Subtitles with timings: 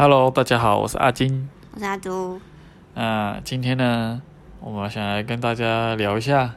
[0.00, 1.46] Hello，大家好，我是阿金。
[1.74, 2.40] 我是阿朱。
[2.94, 4.22] 那今天呢，
[4.58, 6.54] 我们想来跟大家聊一下，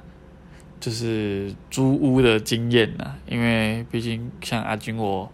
[0.79, 3.15] 就是租屋的经验呐。
[3.27, 5.29] 因为毕竟像阿金我，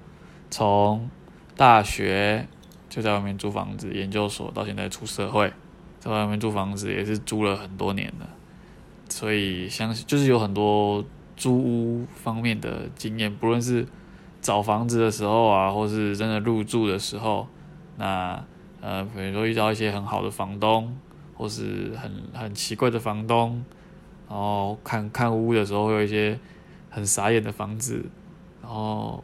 [0.50, 1.08] 从
[1.56, 2.48] 大学
[2.90, 5.54] 就在外面租房子，研究所到现在出社会，
[6.00, 8.28] 在外面租房子也是租了很多年了，
[9.08, 11.06] 所以相信就是有很多
[11.38, 13.86] 租屋方面的经验，不论是
[14.42, 17.48] 找房子的时候啊，或是真的入住的时候，
[18.00, 18.42] 那
[18.82, 20.98] 呃，比如说遇到一些很好的房东，
[21.36, 23.62] 或是很很奇怪的房东，
[24.30, 26.40] 然后看看屋的时候会有一些
[26.90, 28.06] 很傻眼的房子，
[28.62, 29.22] 然后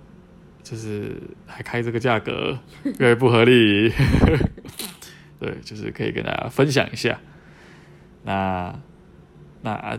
[0.61, 1.15] 就是
[1.47, 3.89] 还开这个价格，越来越不合理。
[5.39, 7.17] 对，就是可以跟大家分享一下。
[8.23, 8.77] 那
[9.61, 9.97] 那啊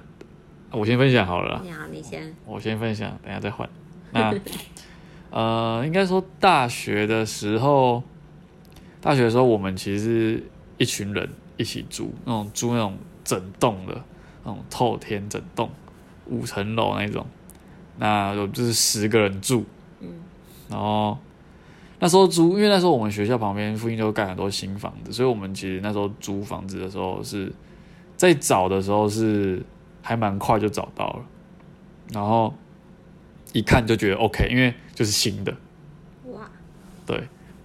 [0.71, 1.63] 我先分享好了。
[1.65, 2.35] 你好，你先。
[2.45, 3.67] 我先分享，等下再换。
[4.11, 4.35] 那
[5.31, 8.03] 呃，应该说大学的时候，
[9.07, 10.43] 大学的时候我们其实是
[10.79, 13.95] 一群人一起租，那种租那种整栋的，
[14.43, 15.71] 那种透天整栋，
[16.27, 17.25] 五层楼那种。
[17.99, 19.65] 那有就是十个人住，
[20.01, 20.13] 嗯，
[20.69, 21.17] 然后
[22.01, 27.53] 那时候租，因为那时候我们学校旁边附近就盖很多新房子，所以我们其实那时候租房子的时候是
[28.17, 29.65] 在找的时候是
[30.03, 31.25] 还蛮快就找到了，
[32.13, 32.53] 然后
[33.53, 35.55] 一看就觉得 OK，因为就是新的，
[36.25, 36.51] 哇，
[37.07, 37.17] 对，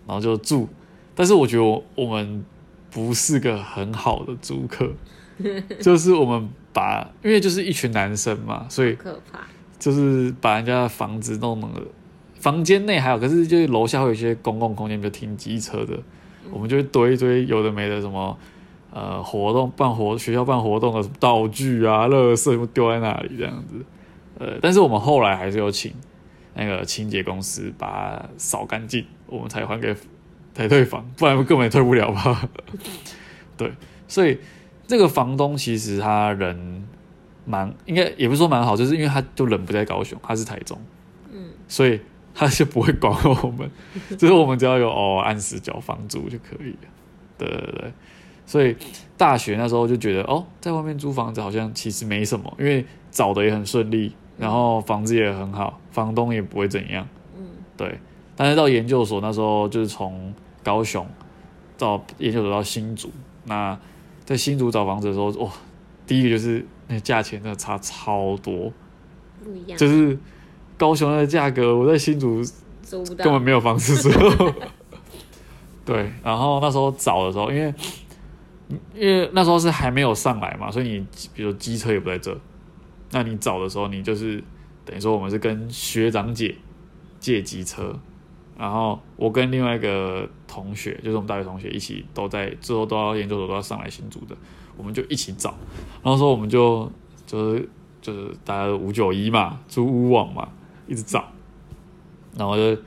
[0.06, 0.70] 然后就住。
[1.16, 2.44] 但是我觉得我我们
[2.90, 4.92] 不是个很好的租客，
[5.82, 9.40] 就是我们把，因为就是一群男生嘛，所以可怕。
[9.80, 11.82] 就是把人家的房子弄弄的，
[12.36, 15.98] 房间内还有，可是就是楼下会有一些公共空间，比如停机车的，
[16.52, 18.38] 我们就会堆一堆有的没的什么，
[18.92, 23.84] 呃，活动办活学校办活动的道具啊、垃圾都丢在那里这样子，
[24.38, 25.92] 呃，但是我们后来还是有请
[26.54, 29.96] 那个清洁公司把它扫干净，我们才还给
[30.54, 32.50] 才退房，不然根本也退不了吧？
[33.58, 33.72] 对，
[34.08, 34.38] 所以
[34.88, 36.86] 这个房东其实他人。
[37.44, 40.80] 蛮应该也不是说蛮好，就是因为他就人不在高雄，他是台中，
[41.32, 42.00] 嗯，所以
[42.36, 43.70] 他就不会管我们，
[44.16, 46.90] 就是我们只要有哦按时缴房租就可以了，
[47.40, 47.94] 对对对，
[48.46, 48.78] 所以
[49.18, 57.06] 大学那时候就觉得哦，在外面租房子好像其实没什么，因为找的也很顺利，然后房子也很好，房东也不会怎样，
[57.36, 57.44] 嗯，
[57.76, 58.00] 对，
[58.42, 61.08] 但是到研究所那时候就是从高雄
[61.78, 63.12] 到研究所到新竹，
[63.46, 63.80] 那
[64.26, 65.52] 在新竹找房子的时候，哇，
[66.06, 66.66] 第一个就是。
[66.88, 68.70] 那价钱真的差超多，
[69.42, 69.78] 不一样。
[69.78, 70.20] 就是
[70.78, 72.44] 高雄的价格，我在新竹
[73.16, 74.54] 根本没有房子住。
[75.86, 77.74] 对，然后那时候找的时候，因为
[78.94, 82.38] 因为那时候是还没有上来嘛，所以你比如机车也不在这，
[83.12, 84.44] 那你找的时候，你就是
[84.84, 86.54] 等于说我们是跟学长姐
[87.22, 87.98] 借机车，
[88.62, 94.38] 然后我跟另外一个同学，就是我们大学同学一起都在之后都要研究所都要上来新竹的。
[94.78, 95.56] 我们就一起找，
[96.04, 96.90] 然后说我们就
[97.26, 97.70] 就是
[98.02, 100.48] 就是大家五九一嘛，租屋网嘛，
[100.88, 101.26] 一直找，
[102.38, 102.80] 然后就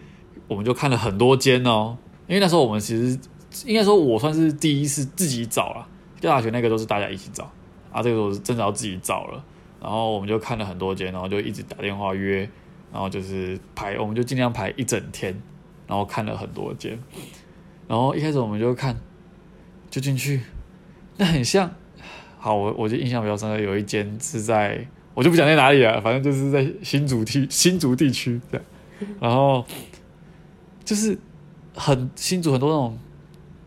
[0.46, 1.98] 我们就看了很多间哦，
[2.28, 3.18] 因为那时候我们其实
[3.66, 5.88] 应该说我算是第一次自己找了，
[6.20, 7.50] 大学那个都是大家一起找，
[7.90, 9.44] 啊，这个我是真的要自己找了，
[9.80, 12.48] 然后我们就看了很多间，然后就一直打电话约，
[12.92, 15.40] 然后就是排，我们就尽量排一整天，
[15.86, 16.98] 然后看了很多间，
[17.86, 18.96] 然后一开始我们就看，
[19.90, 20.40] 就进去，
[21.16, 21.70] 那很像。
[22.38, 28.66] 好，我我就印象比较深刻，有一间是在，我就不讲在哪里了，反正就是在新竹地 新竹地区这样，
[29.18, 29.64] 然后
[30.84, 31.18] 就是
[31.74, 32.98] 很新竹很多那种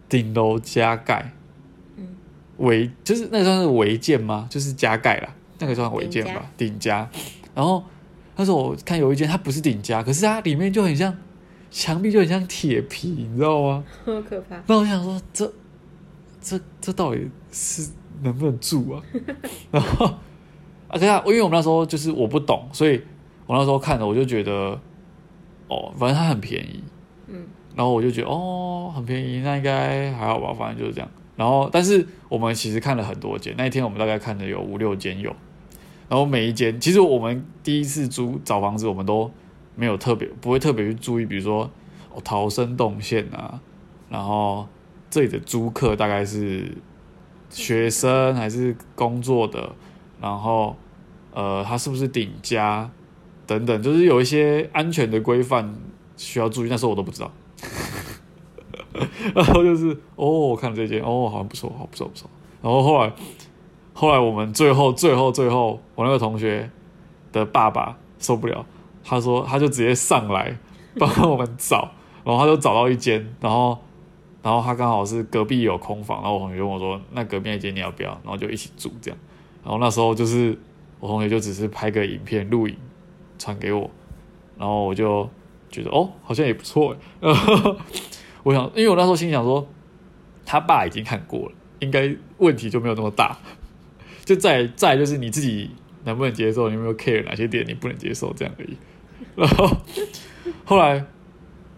[0.07, 1.31] 顶楼加盖，
[1.95, 2.07] 嗯，
[2.57, 4.45] 违就是那算是违建吗？
[4.47, 7.09] 就是加盖啦，那个算违建吧，顶加。
[7.55, 7.84] 然后
[8.35, 11.17] 那时候我看有一间，它不是顶加，可是它里面就很像
[11.77, 13.83] 墙壁，就很像铁皮，你知道吗？
[14.03, 14.61] 好可怕。
[14.65, 15.53] 那我想说，这
[16.41, 17.89] 这这到底是？
[18.23, 19.03] 能不能住啊？
[19.69, 20.07] 然后
[20.87, 22.99] 啊，对啊因为我们那时候就是我不懂，所以
[23.45, 24.79] 我那时候看了，我就觉得
[25.67, 26.83] 哦，反正它很便宜，
[27.27, 27.45] 嗯，
[27.75, 31.07] 然后我就觉得哦，很便宜，那应该还好吧，反正就是这样。
[31.35, 35.29] 然后，但是我们其实看了很多间，那一天我们大概看了有五六间有，
[36.09, 39.29] 然后每一间其实我们第一次租找房子，我们都
[39.78, 41.72] 没有特别不会特别去注意，比如说
[42.14, 43.62] 哦逃生动线啊，
[44.09, 44.68] 然后
[45.09, 46.70] 这里的租客大概是。
[47.50, 49.72] 学生还是工作的，
[50.20, 50.76] 然后
[51.32, 52.91] 呃，他是不是顶家
[53.46, 55.74] 等等，就是有一些安全的规范
[56.18, 56.70] 需要注意。
[56.70, 57.32] 那时候我都不知道，
[59.34, 62.29] 然后就是哦，我看了这件，哦，好像不错，好不错不错。
[62.62, 63.14] 然后后来
[63.94, 66.70] 后来我们最后最后最后，我那个同学
[67.32, 68.66] 的爸爸受不了，
[69.07, 70.57] 他说他就直接上来
[70.99, 71.91] 帮我们找，
[72.23, 73.77] 然后他就找到一间，然后。
[74.43, 78.09] 然后他刚好是隔壁有空房，然后我同学跟我说，那隔壁那间你要不要？
[78.23, 79.19] 然后就一起住这样。
[79.61, 80.57] 然后那时候就是
[81.01, 82.77] 我同学就只是拍个影片录影
[83.37, 83.89] 传给我，
[84.57, 85.29] 然后我就
[85.69, 86.95] 觉得哦，好像也不错。
[87.19, 87.75] 然后
[88.43, 89.67] 我想，因为我那时候心想说，
[90.45, 93.37] 他爸已经看过了，应该问题就没有那么大。
[94.23, 95.71] 就再再就是你自己
[96.05, 98.77] 能不能接受，你有没有 care 哪些点你不能接受这样而已。
[99.37, 99.69] 然后
[100.66, 101.05] 后来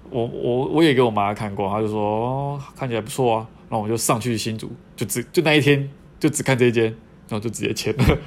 [0.09, 5.88] 我我我也给我妈看过，她就说哦看起来不错啊，然后我就上去新竹，就只就那一天
[6.19, 6.95] 就只看这一间。
[7.31, 8.17] 然后就直接签了，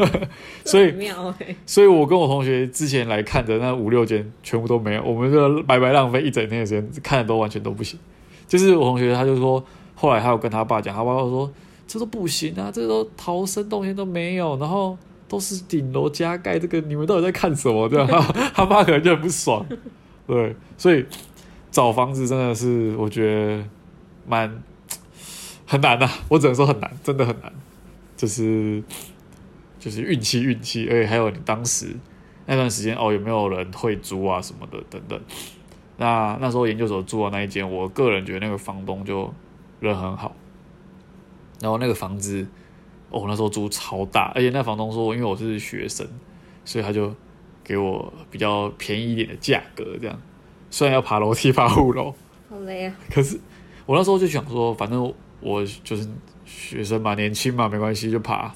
[0.66, 0.94] 所以
[1.64, 7.98] 所以我跟我同学之前来看的那五六间全部都没有，我们就白白浪费一整天的时间，看的都完全都不行。
[8.46, 9.64] 就是我同学他就说，
[9.94, 11.50] 后来他有跟他爸讲，他爸爸说
[11.86, 14.94] 这都不行啊，这都逃生动线都没有，然后
[15.30, 17.88] 都是顶楼加盖，这个你们到底在看什么？
[17.88, 18.06] 这样
[18.52, 19.64] 他爸可能就很不爽。
[20.26, 21.06] 对，所以
[21.70, 23.64] 找房子真的是我觉得
[24.26, 24.60] 蛮
[25.64, 27.52] 很难的，我只能说很难，真的很难。
[28.16, 28.82] 就是
[29.78, 31.94] 就是运气运气，而且还有你当时
[32.46, 35.18] 那段时间哦，有没有人会租啊什么的等等。
[35.96, 39.32] 那那时候研究所住的那一间，我个人觉得那个房东就
[39.78, 40.34] 人很好。
[41.60, 42.44] 然后那个房子
[43.10, 46.06] 哦，那时候租超大，而且那房东说，因为我是学生，
[46.64, 47.14] 所以他就
[47.62, 50.20] 给我比较便宜一点的价格，这样。
[50.70, 52.14] 虽然要爬楼梯爬五楼，
[52.48, 52.96] 好累啊。
[53.10, 53.38] 可是
[53.86, 56.08] 我那时候就想说，反正我就是。
[56.52, 58.52] 学生嘛，年轻嘛，没关系，就爬。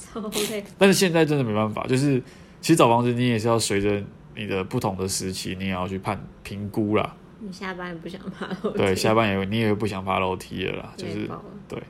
[0.76, 2.20] 但是现在真的没办法，就是
[2.60, 4.02] 其实找房子你也是要随着
[4.34, 7.14] 你的不同的时期，你也要去判评估啦。
[7.38, 8.78] 你下班也不想爬楼梯。
[8.78, 11.30] 对，下班也你也不想爬楼梯了啦，就是
[11.68, 11.80] 对。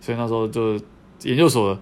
[0.00, 0.80] 所以那时候就
[1.24, 1.76] 研究所，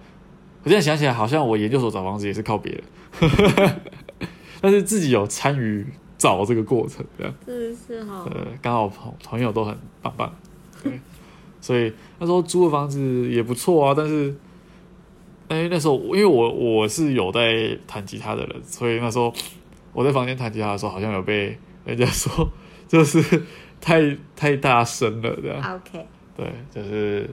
[0.63, 2.83] 我现在想起来，好像我研究所找房子也是靠别人，
[4.61, 5.85] 但是自己有参与
[6.17, 7.33] 找这个过程，这样。
[7.45, 8.25] 是是哈。
[8.29, 10.33] 呃，刚好朋朋友都很棒棒。
[10.83, 10.99] 对。
[11.59, 14.33] 所以那时候租的房子也不错啊，但是，
[15.47, 19.33] 哎，那时候因为我我是有在弹吉他的人，所以那时候
[19.91, 22.47] 我在房间弹吉他的时候，好像有被人家说
[22.87, 23.43] 就是
[23.81, 25.75] 太太大声了这样。
[25.75, 26.05] OK。
[26.37, 27.27] 对，就是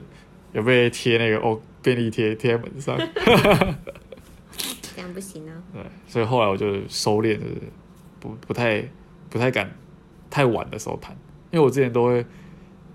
[0.51, 2.97] 有被贴那个哦便利贴贴在门上。
[4.95, 5.53] 这样不行啊。
[5.71, 7.61] 对，所以后来我就收敛，就是
[8.19, 8.83] 不不太
[9.29, 9.69] 不太敢
[10.29, 11.15] 太晚的时候弹，
[11.51, 12.25] 因为我之前都会。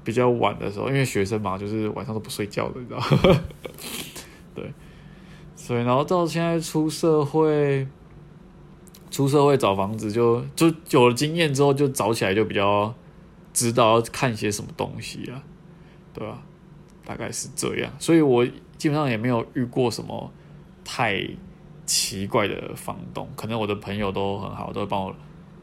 [0.02, 3.00] 比较晚的时候，因为学生嘛，就是晚上都不睡觉的，你知道
[4.56, 4.72] 对，
[5.54, 7.86] 所以然后到现在出社会，
[9.10, 12.93] 出社会找房子就就有了经验之后，就找起来就比较
[13.52, 15.44] 知道要看些什么东西啊，
[16.14, 16.43] 对吧？
[17.10, 18.46] 大概是这样，所以我
[18.78, 20.30] 基本上也没有遇过什么
[20.84, 21.28] 太
[21.84, 25.12] 奇怪的房东，可能我的朋友都很好，都会帮我。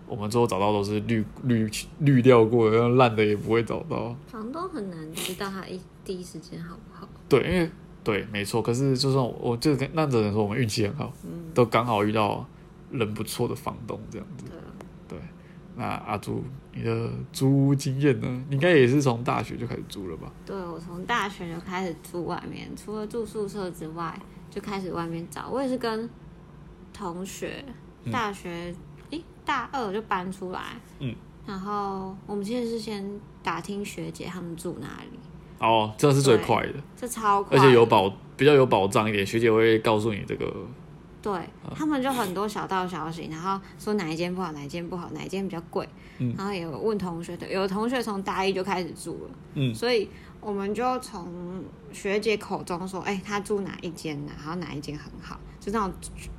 [0.06, 4.14] 我们最后找到都是滤滤滤掉过的，烂的也不会找到。
[4.28, 7.08] 房东很难知道他一第一时间好不好。
[7.30, 7.70] 对，因为
[8.04, 8.62] 对，没错。
[8.62, 12.46] 可是就算我就跟那只能说我们运气很好，嗯，都刚好遇到
[12.92, 14.44] 人不错的房东这样子。
[14.50, 14.58] 对。
[15.78, 16.44] 那阿朱，
[16.74, 18.44] 你的租屋经验呢？
[18.50, 20.30] 你应该也是从大学就开始租了吧？
[20.46, 24.20] 对，我从大学就开始住外面，除了住宿舍之外，
[24.50, 25.48] 就开始外面找。
[25.48, 26.10] 我也是跟
[26.92, 27.64] 同学
[28.12, 28.76] 大学。
[29.46, 30.60] 大二就搬出来，
[31.00, 31.16] 嗯，
[31.46, 33.10] 然后我们现在是先
[33.42, 35.18] 打听学姐他们住哪里。
[35.60, 40.54] 哦，这是最快的，这超快，而且有保比较有保障一点，学姐会告诉你这个。
[41.22, 41.40] 对
[41.76, 45.88] 他们就很多小道消息，然后说哪一间不好，哪一间不好，哪一间比较贵，
[46.20, 50.08] 嗯，然后也问同学的，有同学从大一就开始住了，嗯，所以
[50.40, 54.32] 我们就从学姐口中说，哎，她住哪一间呢？
[54.38, 55.92] 然后哪一间很好，就那种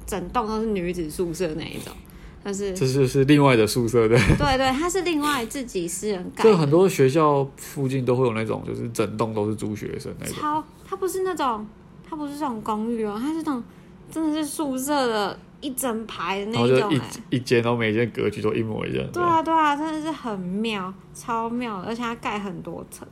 [0.07, 1.93] 整栋都是女子宿舍那一种。
[2.41, 6.45] 但是这就是另外的宿舍，的对对，它是另外自己私人盖。
[6.45, 10.37] 就很多学校附近都会有那种，就是整栋都是租学生那种。
[10.37, 11.67] 超，它不是那种，
[12.09, 13.63] 它不是这种公寓哦，它是那种
[14.11, 16.93] 真的是宿舍的一整排的那种。
[16.93, 19.07] 一一间，然后每间格局都一模一样。
[19.13, 23.07] 对啊对啊，真的是很妙，超妙，而且它盖很多层，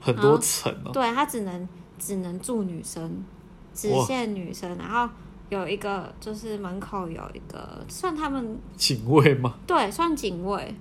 [0.00, 0.90] 很多层哦。
[0.92, 1.68] 对，它只能
[1.98, 3.24] 只能住女生，
[3.74, 5.08] 只限女生，然后。
[5.50, 9.54] 有一个就是门口有一个算他们警卫吗？
[9.66, 10.72] 对，算警卫。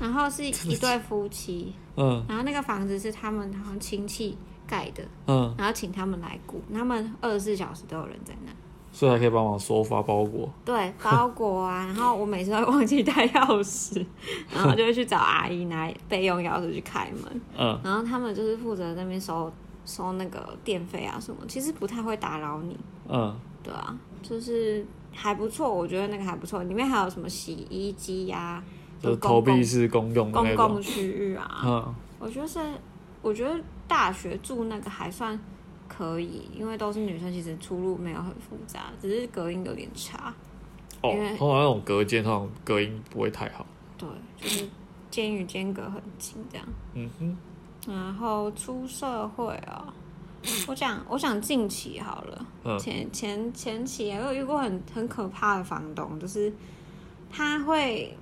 [0.00, 8.52] 然后 是一对夫妻，嗯，然后那个房子是他们好像亲戚盖的，嗯，然后请他们来顾，他们二十四小时都有人在那，
[8.94, 10.48] 所以还可以帮忙收发包裹。
[10.64, 14.06] 对，包裹啊，然后我每次都会忘记带钥匙，
[14.54, 19.52] 然后就会去找阿姨拿备用钥匙去开门，嗯，然后他们就是负责那边收
[19.84, 23.94] 收那个电费啊什么，其实不太会打扰你，嗯，对啊。
[24.22, 26.62] 就是还不错，我觉得那个还不错。
[26.62, 28.62] 里面还有什么洗衣机呀？
[29.02, 31.60] 就投币式公用公共区域啊。
[31.62, 32.58] 嗯，我觉得是
[33.20, 35.38] 我觉得大学住那个还算
[35.96, 40.34] 可以，因为都是女生，其实出入没有很复杂，只是隔音有点差。
[41.02, 43.66] 哦，通常那种隔间，通常隔音不会太好。
[43.98, 44.08] 对，
[44.40, 44.68] 就是
[45.10, 46.66] 间与间隔很近这样。
[46.94, 47.36] 嗯哼。
[47.86, 49.92] 然后出社会啊，
[50.66, 56.50] 我讲我讲近期好了，前前前期我有遇过很很可怕的房东，就是
[57.30, 58.16] 他会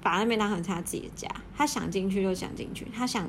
[0.00, 3.28] 把那边当成他自己的家，他想进去就想进去，他想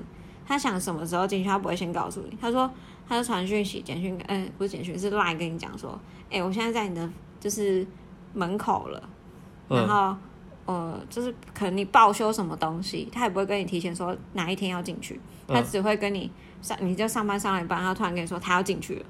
[0.50, 2.36] 他想什么时候进去，他不会先告诉你。
[2.41, 2.70] 他说
[3.08, 5.98] 他就传讯息、简讯，嗯，不是简讯，是 line 跟你讲说，
[6.32, 7.08] 哎，我现在在你的
[7.39, 7.86] 就是
[8.34, 9.10] 门口了，
[9.68, 10.15] 然后
[10.65, 15.22] 呃，就是可能你报修什么东西，他也不会跟你提前说哪一天要进去。
[15.48, 19.06] 他只会跟你上，你就上班上了一半，他突然跟你说他要进去了，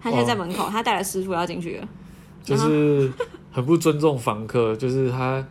[0.00, 1.88] 他现在在门口，他带了师傅要进去了，
[2.42, 3.12] 就是
[3.52, 5.46] 很不尊重房客，就是他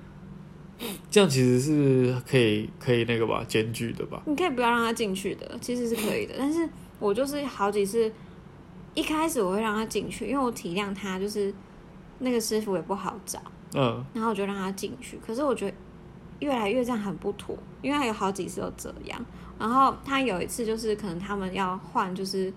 [1.13, 4.19] 这样其实是可以可以那个吧，检举的吧？
[4.25, 6.67] 你可以不要让他进去的，其实是可以的，但是
[6.97, 8.11] 我就是好几次
[8.95, 11.53] 一开始我会让他进去，因为我体谅他，就是
[12.17, 13.39] 那个师傅也不好找，
[13.75, 15.77] 嗯，然后我就让他进去，可是我觉得
[16.39, 19.23] 越来越这样很不妥，因为他有好几次都这样。
[19.59, 22.51] 然后他有一次就是可能他们要换，就是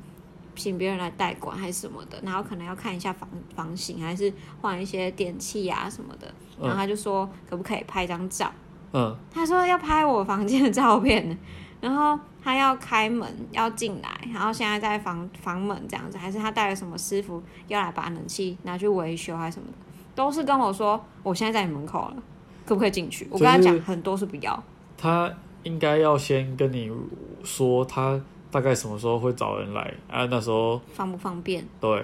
[0.57, 6.27] 请别人来代管还是什么的，然后可能要看一下房房型，还是换一些电器啊什么的。
[6.61, 8.51] 然后他就说可不可以拍张照？
[8.93, 11.39] 嗯，他说要拍我房间的照片，
[11.81, 19.79] 然后他要开门要进来，然后现在在房房门这样子，还是他带了什么师傅要来把冷气拿去维修还是什么的，
[20.15, 22.17] 都是跟我说我现在在你门口了，
[22.65, 23.29] 可不可以进去？
[23.31, 24.63] 我跟他讲很多是不要。
[24.97, 25.33] 他。
[25.63, 26.89] 应该要先跟你
[27.43, 28.21] 说他
[28.57, 30.25] 大概什么时候会找人来啊？
[30.31, 31.63] 那时候方不方便？
[31.79, 32.03] 对，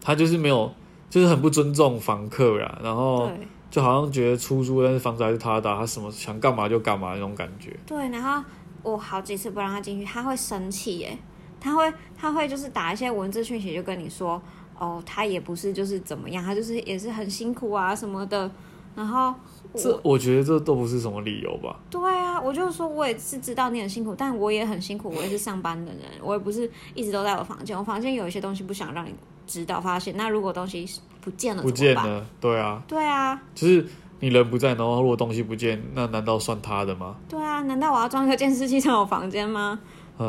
[0.00, 0.68] 他就是没有，
[1.08, 2.80] 就是很不尊重房客呀。
[2.82, 3.30] 然后
[3.70, 7.72] 就好像觉得出租但是房子还是他的，他什么想干嘛就干嘛那种感觉。
[7.86, 8.42] 对，然后
[8.82, 11.16] 我好几次不让他进去，他会生气耶。
[11.60, 14.42] 他会他会就是打一些文字讯息，就跟你说
[14.76, 18.50] 哦，他也不是就是怎么样，他就是也是很辛苦啊什么的。
[18.96, 19.32] 然后。
[19.74, 21.78] 这我觉得这都不是什么理由吧？
[21.88, 27.76] 对啊，我就是说，我也是知道你很辛苦，但我也很辛苦，我也是上班的人，我也不是一直都在我房间。
[27.76, 29.14] 我房间有一些东西不想让你
[29.46, 30.14] 知道发现。
[30.16, 30.86] 那如果东西
[31.20, 33.86] 不见了，不见了，对啊，对啊，就是
[34.20, 37.16] 你人不在，然后如果东西不见，那难道算他的吗？
[37.28, 39.80] 对啊，难道我要装一个监视器在我房间吗？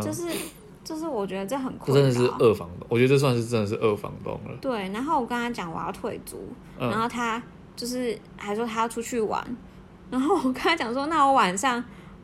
[0.01, 0.27] 就是
[0.83, 4.57] 就是，我觉得这很真的是二房东，我觉得这算是真的是二房东了。
[4.62, 6.38] 对，然后我跟他讲我要退租，
[6.79, 7.41] 然后他。
[7.75, 9.44] 就是还说他要出去玩，
[10.10, 11.84] 然后我跟他讲说，那我晚上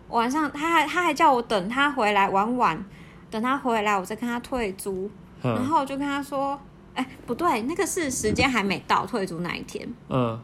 [0.10, 2.86] 晚上他还他还叫我等他回来玩玩，
[3.30, 5.10] 等他回来我再跟他退租。
[5.42, 6.60] 然后我就跟他说，
[6.94, 9.88] 哎，不对，那个是时间还没到退租那一天。
[10.10, 10.38] 嗯，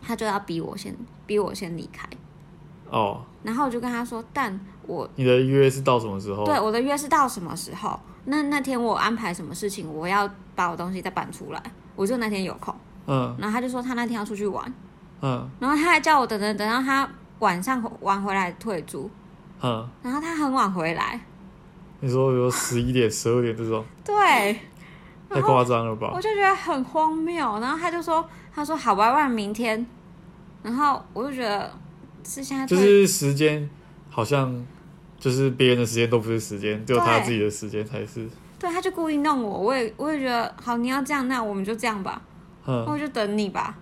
[0.00, 0.96] 他就要逼我先
[1.26, 2.08] 逼我先离开。
[2.88, 6.46] 哦，然后我就跟他说，但我你的约是到什么时候？
[6.46, 8.00] 对，我的约是到什么时候？
[8.24, 11.62] 那那天我安排什么事情，我要把我东西再搬出来，
[11.94, 12.74] 我就那天有空。
[13.08, 14.72] 嗯，然后他就说他那天要出去玩，
[15.22, 19.10] 嗯，然后他还叫我等等等到他晚上玩回来退租，
[19.62, 21.18] 嗯，然后他很晚回来，
[22.00, 24.60] 你说有十一点、十二点这种， 对，
[25.30, 26.12] 太夸张了吧？
[26.14, 27.58] 我就觉得很荒谬。
[27.60, 28.22] 然后他就说，
[28.54, 29.86] 他说好吧，不然明天，
[30.62, 31.72] 然后我就觉得
[32.22, 33.68] 是现在，就是时间
[34.10, 34.64] 好像
[35.18, 38.28] 就是别人的时间都不是时间，只有他自己的时间才是。
[38.58, 42.20] 对，他就故意弄我，我也我也觉得好，你要这样，那我们就这样吧。
[42.86, 43.74] 我就等你吧，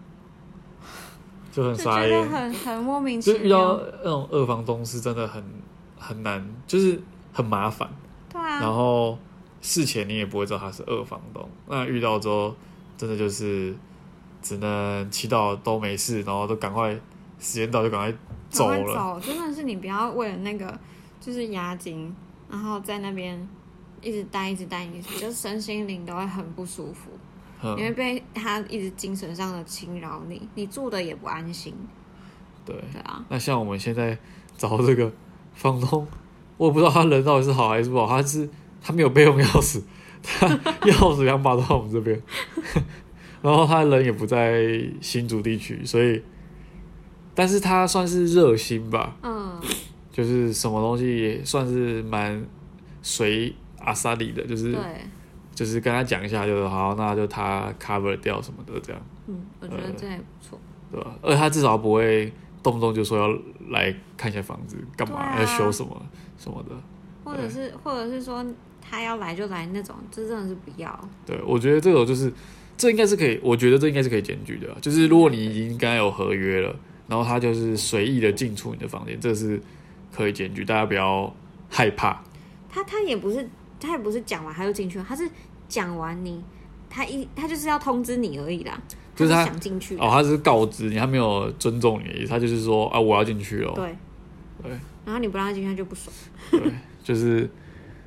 [1.51, 3.39] 就很傻眼，很很莫名其妙。
[3.39, 5.43] 就遇到那种二房东是真的很
[5.99, 7.03] 很难，就是
[7.33, 7.89] 很麻烦。
[8.33, 8.61] 对啊。
[8.61, 9.19] 然后
[9.61, 12.55] 事前你也不会知道他是二房东，那遇到之后，
[12.97, 13.75] 真的就是
[14.41, 16.93] 只能祈祷都没事，然后都赶快
[17.41, 18.17] 时间到就赶快
[18.49, 18.95] 走了。
[18.95, 20.79] 走，真的是你不要为了那个
[21.21, 22.15] 就是押金，
[22.49, 23.49] 然后在那边
[24.01, 27.11] 一直待一直待，你就身心灵都会很不舒服。
[27.63, 31.75] 因为被他一直精神上的侵扰你，你住的也不安心。
[32.65, 34.17] 对对啊，那像我们现在
[34.57, 35.11] 找这个
[35.55, 36.07] 房东，
[36.57, 38.07] 我不知道他人到底是好还是不好。
[38.07, 38.49] 他是
[38.83, 39.81] 他没有备用钥匙，
[40.23, 42.21] 他钥匙两把都在我们这边，
[43.41, 46.21] 然后他人也不在新竹地区，所以，
[47.35, 49.61] 但是他算是热心吧，嗯，
[50.11, 52.45] 就是什么东西也算是蛮
[53.03, 54.83] 随阿萨里的，就是对。
[55.57, 59.03] 就是跟他讲一下，就是好，那就他 cover 掉什么的这样。
[59.27, 60.61] 嗯，我觉得这也不错。
[60.93, 61.17] 对吧？
[61.23, 62.31] 而他至少不会
[62.63, 63.39] 动不动就说要
[63.71, 66.01] 来看一下房子，干嘛要修什么
[66.37, 66.77] 什么的。
[67.25, 68.45] 或者是，或者是说
[68.81, 71.09] 他要来就来那种，这真的是不要。
[71.25, 72.31] 对，我觉得这种就是，
[72.77, 74.69] 这应该是可以，我觉得这应该是可以检举的。
[74.81, 76.77] 就是如果你已经跟他有合约了，
[77.09, 79.61] 然后他就是随意的进出你的房间，这是
[80.13, 81.35] 可以检举，大家不要
[81.69, 82.23] 害怕。
[82.69, 83.49] 他他也不是
[83.81, 85.29] 他也不是讲完他就进去了，他是
[85.69, 86.43] 讲完你
[86.89, 88.81] 他一他就是要通知你而已啦，
[89.15, 93.97] 就是他想进去哦，他是告知你，他没有尊重你，他就是说啊我要进去哦，对。
[94.63, 94.71] 对，
[95.05, 96.11] 然后你不让他进去他就不爽，
[96.51, 96.63] 对，
[97.05, 97.43] 就是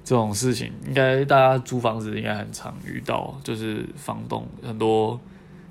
[0.03, 5.17] 这种事情，应该大家租房子应该很常遇到，就是房东很多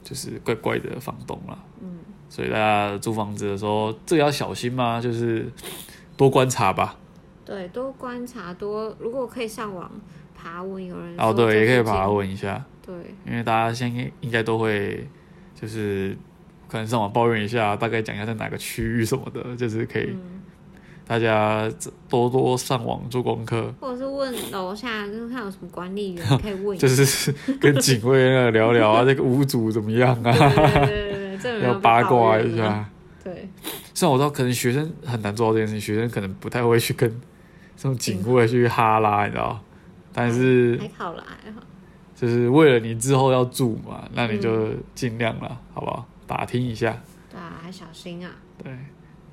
[0.05, 1.99] 就是怪怪的房东啦，嗯，
[2.31, 5.51] 所以大家租房子的时候这个要小心嘛，就是
[6.17, 6.97] 多观察吧。
[7.49, 9.91] 对，多观察，多如果可以上网
[10.37, 12.63] 爬问，有人哦，对，也可以爬问一下。
[12.85, 12.95] 对，
[13.27, 15.09] 因为大家现在应该都会，
[15.59, 16.15] 就是
[16.69, 20.15] 可能上网抱怨一下，大概讲一下在哪个区域什么的， 就是可以
[21.07, 21.67] 大家
[22.07, 30.33] 多多上网做功课，或者是问楼下，就是看有什么管理员 可以问，就是 跟警卫那聊聊啊，这个屋主怎么样啊？
[30.85, 32.87] 对对对，要八卦一下。
[33.25, 33.49] 对，
[33.95, 37.11] 虽然我知道可能学生很难做到这件事情，学生可能不太会去跟。
[37.79, 39.61] 这种警卫去哈拉，你知道？
[40.13, 41.61] 但是还好啦，还好。
[42.17, 46.05] 就是为了你之后要住嘛，那你就尽量了，好不好？
[46.27, 47.01] 打听一下。
[47.31, 48.33] 对啊，还小心啊。
[48.61, 48.77] 对，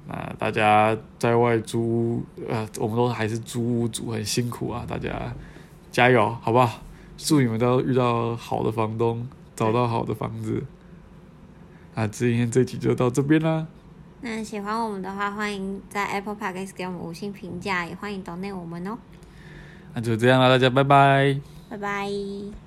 [0.08, 5.34] 那大家在外租，呃，我们都还是租屋主，很辛苦啊，大家
[5.92, 6.84] 加油，好不好？
[7.18, 10.64] 祝你们都遇到好的房东，找到好的房子。
[11.96, 13.66] 那今天这集就到这边啦。
[14.22, 18.98] 那喜欢我们的话，欢迎在 Apple Podcast 给我们五星评价，也欢迎 donate 我们哦。
[19.94, 21.40] 那就这样了，大家拜拜。
[21.70, 22.65] 拜拜。